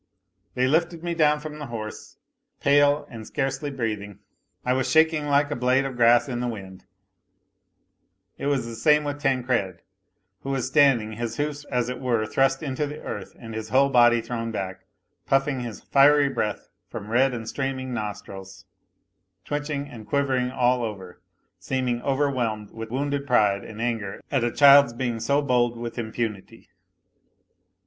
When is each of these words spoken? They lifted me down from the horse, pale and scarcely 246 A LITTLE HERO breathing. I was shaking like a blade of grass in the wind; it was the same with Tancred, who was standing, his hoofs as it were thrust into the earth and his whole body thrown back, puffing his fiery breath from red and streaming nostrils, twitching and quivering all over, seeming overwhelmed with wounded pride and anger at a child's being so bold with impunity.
They 0.55 0.67
lifted 0.67 1.03
me 1.03 1.13
down 1.13 1.41
from 1.41 1.59
the 1.59 1.67
horse, 1.67 2.17
pale 2.59 3.05
and 3.11 3.27
scarcely 3.27 3.69
246 3.69 3.95
A 3.95 4.17
LITTLE 4.17 4.17
HERO 4.17 4.73
breathing. 4.73 4.73
I 4.73 4.73
was 4.73 4.89
shaking 4.89 5.27
like 5.29 5.51
a 5.51 5.55
blade 5.55 5.85
of 5.85 5.95
grass 5.95 6.27
in 6.27 6.39
the 6.39 6.47
wind; 6.47 6.85
it 8.35 8.47
was 8.47 8.65
the 8.65 8.73
same 8.73 9.03
with 9.03 9.21
Tancred, 9.21 9.83
who 10.41 10.49
was 10.49 10.65
standing, 10.65 11.11
his 11.11 11.37
hoofs 11.37 11.65
as 11.65 11.87
it 11.87 11.99
were 11.99 12.25
thrust 12.25 12.63
into 12.63 12.87
the 12.87 12.99
earth 12.99 13.35
and 13.39 13.53
his 13.53 13.69
whole 13.69 13.89
body 13.91 14.21
thrown 14.21 14.49
back, 14.49 14.87
puffing 15.27 15.59
his 15.59 15.83
fiery 15.83 16.29
breath 16.29 16.67
from 16.89 17.11
red 17.11 17.31
and 17.31 17.47
streaming 17.47 17.93
nostrils, 17.93 18.65
twitching 19.45 19.87
and 19.87 20.07
quivering 20.07 20.49
all 20.49 20.81
over, 20.83 21.21
seeming 21.59 22.01
overwhelmed 22.01 22.71
with 22.71 22.89
wounded 22.89 23.27
pride 23.27 23.63
and 23.63 23.79
anger 23.79 24.19
at 24.31 24.43
a 24.43 24.51
child's 24.51 24.93
being 24.93 25.19
so 25.19 25.43
bold 25.43 25.77
with 25.77 25.99
impunity. 25.99 26.69